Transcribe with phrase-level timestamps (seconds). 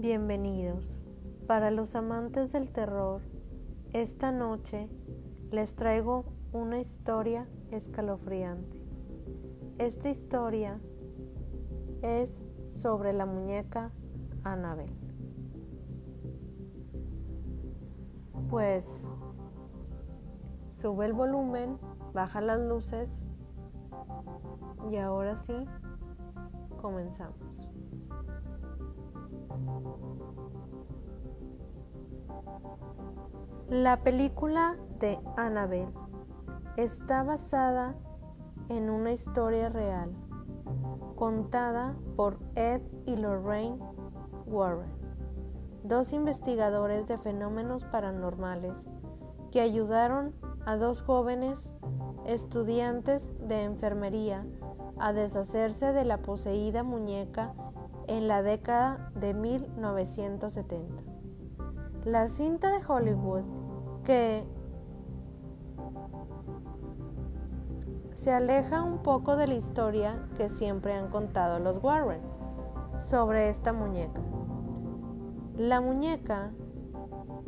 [0.00, 1.04] Bienvenidos.
[1.46, 3.20] Para los amantes del terror,
[3.92, 4.88] esta noche
[5.50, 8.82] les traigo una historia escalofriante.
[9.76, 10.80] Esta historia
[12.00, 13.92] es sobre la muñeca
[14.42, 14.90] Annabel.
[18.48, 19.06] Pues
[20.70, 21.76] sube el volumen,
[22.14, 23.28] baja las luces
[24.90, 25.66] y ahora sí,
[26.80, 27.68] comenzamos.
[33.68, 35.92] La película de Annabelle
[36.76, 37.94] está basada
[38.68, 40.10] en una historia real
[41.16, 43.78] contada por Ed y Lorraine
[44.46, 44.90] Warren,
[45.84, 48.88] dos investigadores de fenómenos paranormales
[49.50, 51.74] que ayudaron a dos jóvenes
[52.26, 54.46] estudiantes de enfermería
[54.98, 57.54] a deshacerse de la poseída muñeca
[58.06, 61.09] en la década de 1970.
[62.04, 63.42] La cinta de Hollywood
[64.04, 64.42] que
[68.14, 72.22] se aleja un poco de la historia que siempre han contado los Warren
[72.98, 74.20] sobre esta muñeca.
[75.58, 76.52] La muñeca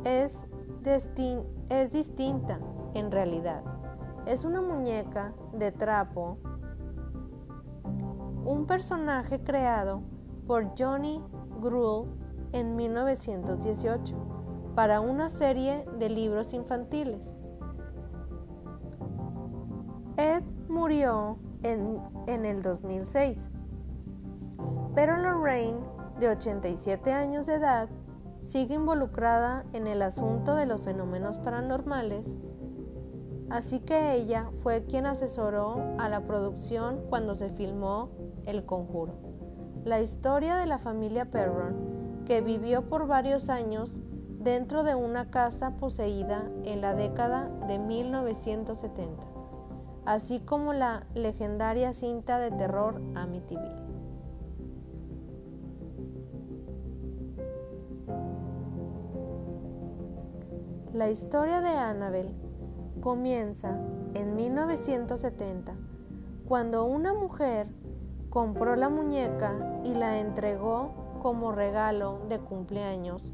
[0.03, 0.47] es,
[0.85, 2.59] es distinta
[2.93, 3.63] en realidad.
[4.27, 6.37] Es una muñeca de trapo,
[8.45, 10.03] un personaje creado
[10.45, 11.23] por Johnny
[11.59, 12.07] Gruhl
[12.51, 14.22] en 1918
[14.75, 17.33] para una serie de libros infantiles.
[20.17, 23.51] Ed murió en, en, el 2006,
[24.95, 25.79] pero Lorraine,
[26.19, 27.89] de 87 años de edad,
[28.41, 32.37] sigue involucrada en el asunto de los fenómenos paranormales,
[33.49, 38.09] así que ella fue quien asesoró a la producción cuando se filmó
[38.45, 39.15] El Conjuro,
[39.85, 44.01] la historia de la familia Perron, que vivió por varios años
[44.43, 49.25] dentro de una casa poseída en la década de 1970,
[50.05, 53.83] así como la legendaria cinta de terror Amityville.
[60.93, 62.35] La historia de Annabel
[62.99, 63.79] comienza
[64.13, 65.73] en 1970,
[66.45, 67.67] cuando una mujer
[68.29, 69.53] compró la muñeca
[69.85, 73.31] y la entregó como regalo de cumpleaños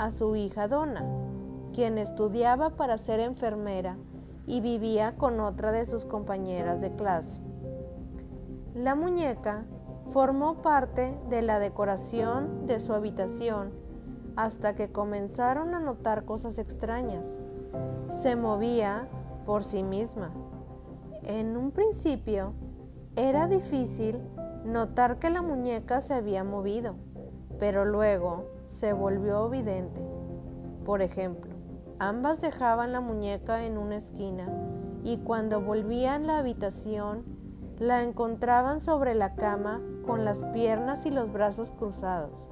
[0.00, 1.04] a su hija Donna,
[1.74, 3.98] quien estudiaba para ser enfermera
[4.46, 7.42] y vivía con otra de sus compañeras de clase.
[8.74, 9.66] La muñeca
[10.08, 13.72] formó parte de la decoración de su habitación
[14.36, 17.38] hasta que comenzaron a notar cosas extrañas.
[18.08, 19.06] Se movía
[19.44, 20.32] por sí misma.
[21.24, 22.54] En un principio
[23.16, 24.18] era difícil
[24.64, 26.94] notar que la muñeca se había movido,
[27.58, 30.00] pero luego se volvió evidente.
[30.84, 31.50] Por ejemplo,
[31.98, 34.48] ambas dejaban la muñeca en una esquina
[35.02, 37.24] y cuando volvían la habitación
[37.78, 42.48] la encontraban sobre la cama con las piernas y los brazos cruzados.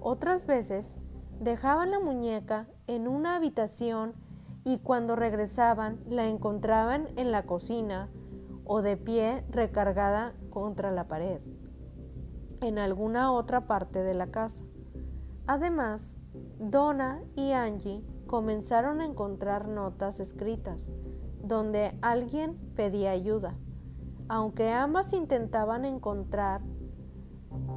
[0.00, 1.00] Otras veces
[1.40, 4.14] dejaban la muñeca en una habitación
[4.64, 8.10] y cuando regresaban la encontraban en la cocina
[8.64, 11.40] o de pie recargada contra la pared,
[12.60, 14.64] en alguna otra parte de la casa.
[15.46, 16.16] Además,
[16.58, 20.88] Donna y Angie comenzaron a encontrar notas escritas
[21.42, 23.56] donde alguien pedía ayuda.
[24.28, 26.62] Aunque ambas intentaban encontrar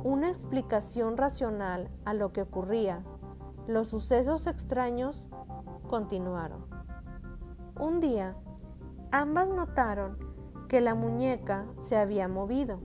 [0.04, 3.04] una explicación racional a lo que ocurría,
[3.68, 5.28] los sucesos extraños
[5.88, 6.66] continuaron.
[7.80, 8.38] Un día,
[9.12, 10.18] ambas notaron
[10.70, 12.80] que la muñeca se había movido,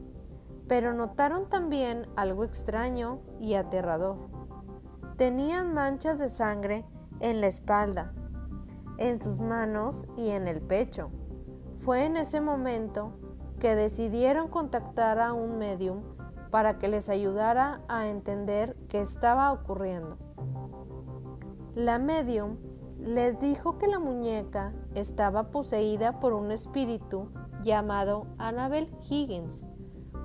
[0.67, 4.40] pero notaron también algo extraño y aterrador.
[5.21, 6.87] Tenían manchas de sangre
[7.21, 8.15] en la espalda,
[8.97, 11.11] en sus manos y en el pecho.
[11.85, 13.13] Fue en ese momento
[13.59, 16.05] que decidieron contactar a un medium
[16.51, 20.17] para que les ayudara a entender qué estaba ocurriendo.
[21.75, 22.57] La medium
[22.99, 27.29] les dijo que la muñeca estaba poseída por un espíritu
[27.63, 29.67] llamado Annabel Higgins,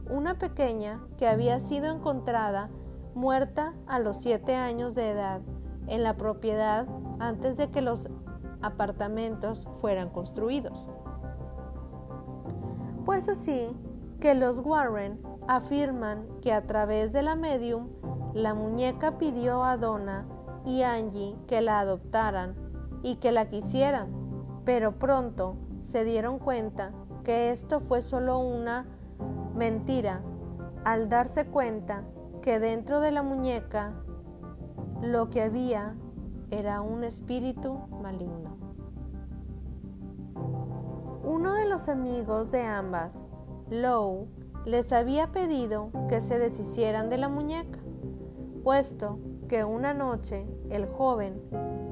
[0.09, 2.69] una pequeña que había sido encontrada
[3.15, 5.41] muerta a los siete años de edad
[5.88, 6.88] en la propiedad
[7.19, 8.09] antes de que los
[8.62, 10.89] apartamentos fueran construidos.
[13.06, 13.69] Pues así
[14.19, 17.89] que los Warren afirman que a través de la medium,
[18.33, 20.25] la muñeca pidió a Donna
[20.65, 22.56] y Angie que la adoptaran
[23.03, 24.09] y que la quisieran,
[24.65, 26.91] pero pronto se dieron cuenta
[27.23, 28.88] que esto fue solo una
[29.56, 30.21] mentira
[30.83, 32.03] al darse cuenta
[32.45, 33.92] que dentro de la muñeca
[35.01, 35.95] lo que había
[36.51, 38.56] era un espíritu maligno.
[41.24, 43.30] Uno de los amigos de ambas,
[43.71, 44.27] Lowe,
[44.63, 47.80] les había pedido que se deshicieran de la muñeca,
[48.63, 49.18] puesto
[49.48, 51.41] que una noche el joven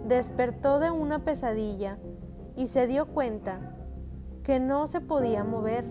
[0.07, 1.97] despertó de una pesadilla
[2.55, 3.75] y se dio cuenta
[4.43, 5.85] que no se podía mover.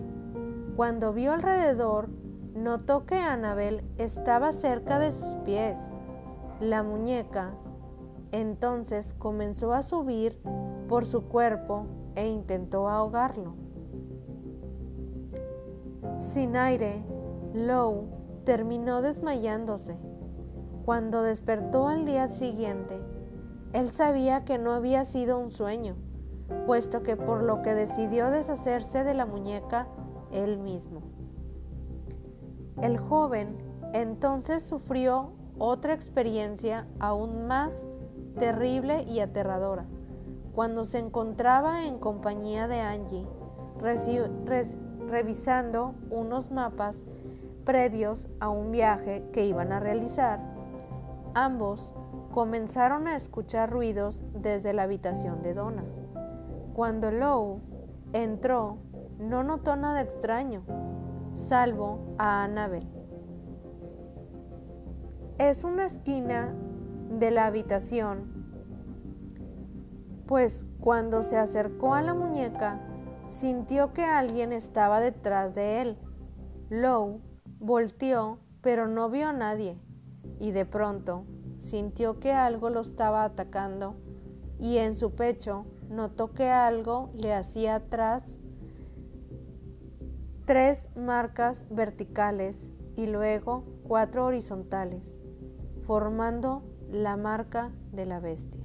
[0.77, 2.22] Cuando vio alrededor,
[2.55, 5.91] notó que Annabel estaba cerca de sus pies.
[6.59, 7.51] La muñeca
[8.31, 10.41] entonces comenzó a subir
[10.87, 11.85] por su cuerpo
[12.15, 13.55] e intentó ahogarlo.
[16.17, 17.03] Sin aire,
[17.53, 18.05] Lowe
[18.43, 19.97] terminó desmayándose.
[20.85, 22.99] Cuando despertó al día siguiente,
[23.71, 25.95] él sabía que no había sido un sueño,
[26.65, 29.87] puesto que por lo que decidió deshacerse de la muñeca
[30.31, 31.12] él mismo.
[32.81, 33.57] El joven
[33.93, 37.73] entonces sufrió otra experiencia aún más
[38.39, 39.85] terrible y aterradora,
[40.55, 43.27] cuando se encontraba en compañía de Angie,
[45.09, 47.05] revisando unos mapas
[47.63, 50.53] previos a un viaje que iban a realizar
[51.35, 51.95] Ambos
[52.31, 55.83] comenzaron a escuchar ruidos desde la habitación de Donna.
[56.75, 57.59] Cuando Lowe
[58.13, 58.77] entró,
[59.17, 60.63] no notó nada extraño,
[61.33, 62.87] salvo a Annabel.
[65.37, 66.55] Es una esquina
[67.09, 68.31] de la habitación,
[70.27, 72.81] pues cuando se acercó a la muñeca,
[73.27, 75.97] sintió que alguien estaba detrás de él.
[76.69, 77.19] Lowe
[77.59, 79.77] volteó, pero no vio a nadie
[80.39, 81.25] y de pronto
[81.57, 83.95] sintió que algo lo estaba atacando
[84.59, 88.37] y en su pecho notó que algo le hacía atrás
[90.45, 95.21] tres marcas verticales y luego cuatro horizontales,
[95.83, 98.63] formando la marca de la bestia,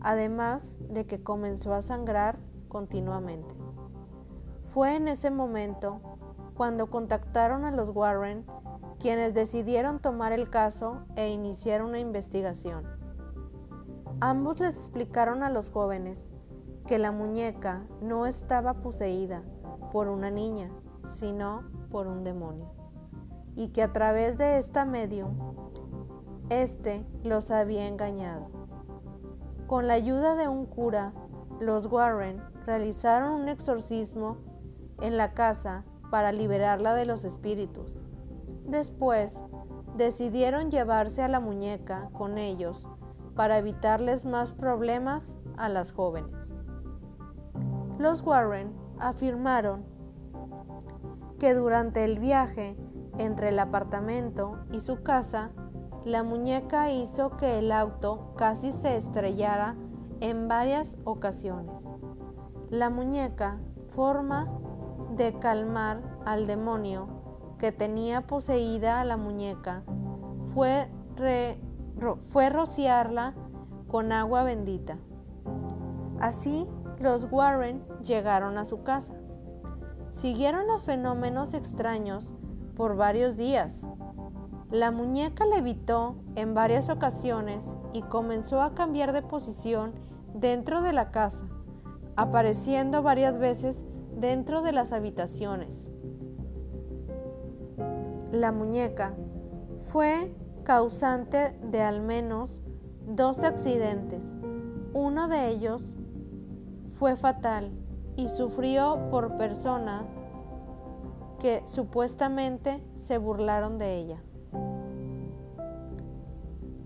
[0.00, 2.38] además de que comenzó a sangrar
[2.68, 3.54] continuamente.
[4.66, 6.00] Fue en ese momento
[6.54, 8.44] cuando contactaron a los Warren
[8.98, 12.84] quienes decidieron tomar el caso e iniciar una investigación.
[14.20, 16.30] Ambos les explicaron a los jóvenes
[16.86, 19.42] que la muñeca no estaba poseída
[19.96, 20.68] por una niña,
[21.14, 22.70] sino por un demonio,
[23.54, 25.38] y que a través de esta medium,
[26.50, 28.50] éste los había engañado.
[29.66, 31.14] Con la ayuda de un cura,
[31.60, 34.36] los Warren realizaron un exorcismo
[35.00, 38.04] en la casa para liberarla de los espíritus
[38.66, 39.46] Después,
[39.96, 42.86] decidieron llevarse a la muñeca con ellos
[43.34, 46.52] para evitarles más problemas a las jóvenes.
[47.98, 49.84] Los Warren afirmaron
[51.38, 52.76] que durante el viaje
[53.18, 55.50] entre el apartamento y su casa,
[56.04, 59.74] la muñeca hizo que el auto casi se estrellara
[60.20, 61.88] en varias ocasiones.
[62.70, 63.58] La muñeca,
[63.88, 64.48] forma
[65.16, 67.08] de calmar al demonio,
[67.58, 69.82] que tenía poseída a la muñeca
[70.54, 70.88] fue,
[72.20, 73.34] fue rociarla
[73.88, 74.98] con agua bendita.
[76.20, 76.66] Así
[77.00, 79.14] los Warren llegaron a su casa.
[80.10, 82.34] Siguieron los fenómenos extraños
[82.74, 83.88] por varios días.
[84.70, 89.92] La muñeca levitó en varias ocasiones y comenzó a cambiar de posición
[90.34, 91.46] dentro de la casa,
[92.16, 95.92] apareciendo varias veces dentro de las habitaciones
[98.36, 99.14] la muñeca,
[99.80, 102.62] fue causante de al menos
[103.06, 104.34] dos accidentes.
[104.92, 105.96] Uno de ellos
[106.98, 107.70] fue fatal
[108.16, 110.06] y sufrió por persona
[111.38, 114.22] que supuestamente se burlaron de ella.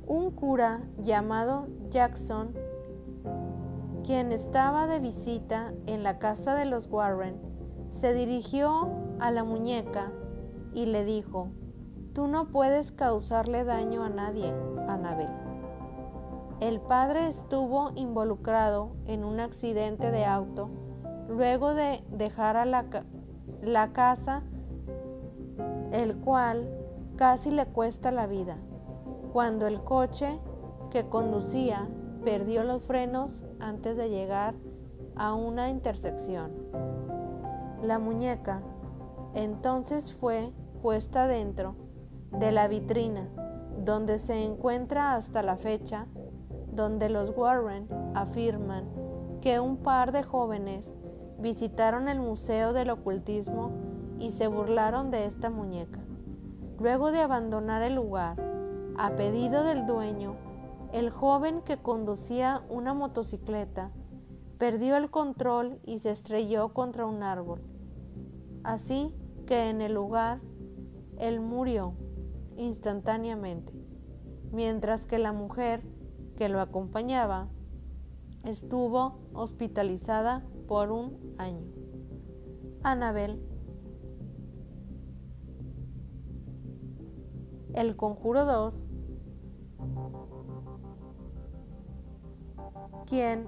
[0.06, 2.54] Un cura llamado Jackson,
[4.04, 7.40] quien estaba de visita en la casa de los Warren,
[7.88, 8.90] se dirigió
[9.20, 10.10] a la muñeca
[10.74, 11.50] y le dijo,
[12.12, 14.52] Tú no puedes causarle daño a nadie,
[14.88, 15.49] Anabel.
[16.60, 20.68] El padre estuvo involucrado en un accidente de auto
[21.28, 22.84] luego de dejar a la,
[23.62, 24.42] la casa,
[25.92, 26.68] el cual
[27.16, 28.58] casi le cuesta la vida,
[29.32, 30.38] cuando el coche
[30.90, 31.88] que conducía
[32.24, 34.54] perdió los frenos antes de llegar
[35.16, 36.52] a una intersección.
[37.82, 38.60] La muñeca
[39.34, 40.52] entonces fue
[40.82, 41.74] puesta dentro
[42.32, 43.28] de la vitrina,
[43.84, 46.06] donde se encuentra hasta la fecha,
[46.72, 48.84] donde los Warren afirman
[49.40, 50.94] que un par de jóvenes
[51.38, 53.72] visitaron el Museo del Ocultismo
[54.18, 56.00] y se burlaron de esta muñeca.
[56.78, 58.36] Luego de abandonar el lugar,
[58.96, 60.36] a pedido del dueño,
[60.92, 63.90] el joven que conducía una motocicleta
[64.58, 67.62] perdió el control y se estrelló contra un árbol.
[68.62, 69.14] Así
[69.46, 70.40] que en el lugar
[71.18, 71.94] él murió
[72.56, 73.72] instantáneamente,
[74.52, 75.82] mientras que la mujer
[76.40, 77.48] que lo acompañaba
[78.44, 81.66] estuvo hospitalizada por un año.
[82.82, 83.46] Anabel.
[87.74, 88.88] El Conjuro 2
[93.04, 93.46] quien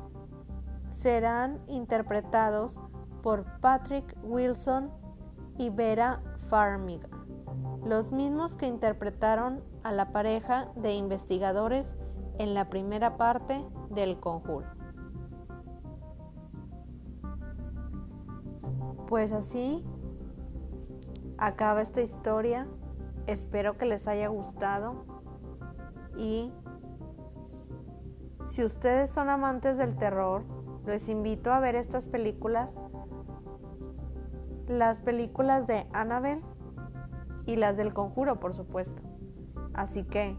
[0.91, 2.79] serán interpretados
[3.23, 4.91] por Patrick Wilson
[5.57, 7.09] y Vera Farmiga,
[7.87, 11.97] los mismos que interpretaron a la pareja de investigadores
[12.43, 14.67] en la primera parte del conjuro.
[19.07, 19.85] Pues así
[21.39, 22.67] acaba esta historia.
[23.29, 25.05] Espero que les haya gustado
[26.17, 26.53] y
[28.47, 30.43] si ustedes son amantes del terror,
[30.85, 32.75] les invito a ver estas películas.
[34.67, 36.43] Las películas de Annabelle
[37.47, 39.01] y las del conjuro, por supuesto.
[39.75, 40.37] Así que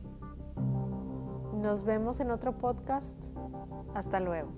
[1.63, 3.17] nos vemos en otro podcast.
[3.95, 4.51] Hasta luego.